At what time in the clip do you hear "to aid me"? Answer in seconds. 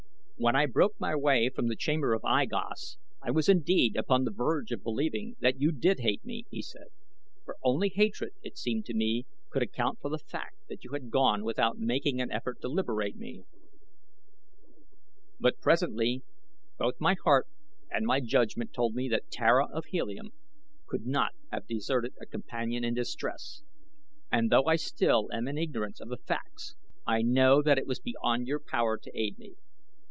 28.97-29.53